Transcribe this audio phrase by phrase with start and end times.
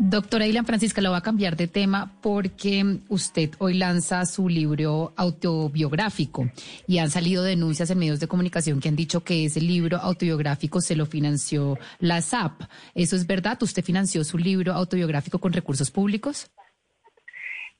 [0.00, 5.12] Doctora Ilan Francisca, lo va a cambiar de tema porque usted hoy lanza su libro
[5.16, 6.48] autobiográfico
[6.86, 10.80] y han salido denuncias en medios de comunicación que han dicho que ese libro autobiográfico
[10.80, 12.62] se lo financió la SAP.
[12.94, 13.58] ¿Eso es verdad?
[13.60, 16.48] ¿Usted financió su libro autobiográfico con recursos públicos?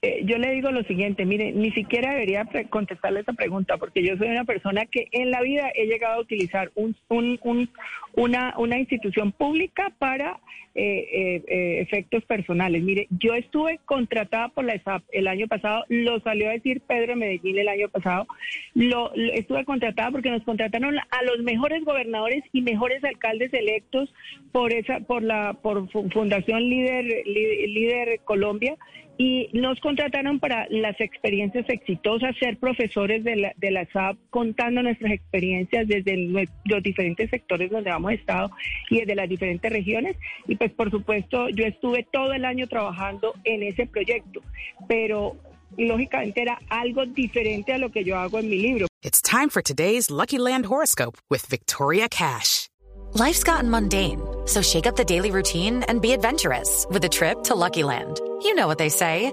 [0.00, 4.16] Eh, yo le digo lo siguiente, mire, ni siquiera debería contestarle esa pregunta porque yo
[4.16, 7.68] soy una persona que en la vida he llegado a utilizar un, un,
[8.18, 10.40] una, una institución pública para
[10.74, 12.82] eh, eh, efectos personales.
[12.82, 17.16] Mire, yo estuve contratada por la ESAP el año pasado, lo salió a decir Pedro
[17.16, 18.26] Medellín el año pasado,
[18.74, 24.12] lo, estuve contratada porque nos contrataron a los mejores gobernadores y mejores alcaldes electos
[24.52, 28.76] por esa, por la, por Fundación Líder, Líder Colombia
[29.18, 34.80] y nos contrataron para las experiencias exitosas, ser profesores de la, de la SAP, contando
[34.80, 36.16] nuestras experiencias desde
[36.64, 38.50] los diferentes sectores donde hemos estado
[38.90, 40.16] y desde las diferentes regiones.
[40.46, 44.40] Y pues por supuesto yo estuve todo el año trabajando en ese proyecto,
[44.88, 45.36] pero
[45.76, 48.86] lógicamente era algo diferente a lo que yo hago en mi libro.
[49.02, 52.68] It's time for today's Lucky Land horoscope with Victoria Cash.
[53.14, 57.42] Life's gotten mundane, so shake up the daily routine and be adventurous with a trip
[57.44, 58.20] to Lucky Land.
[58.42, 59.32] You know what they say.